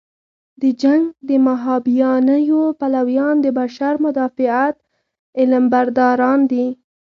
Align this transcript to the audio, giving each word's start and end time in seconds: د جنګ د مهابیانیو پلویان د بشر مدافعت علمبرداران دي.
د 0.61 0.63
جنګ 0.81 1.03
د 1.29 1.29
مهابیانیو 1.47 2.61
پلویان 2.79 3.35
د 3.41 3.47
بشر 3.59 3.93
مدافعت 4.05 4.75
علمبرداران 5.39 6.39
دي. 6.51 6.65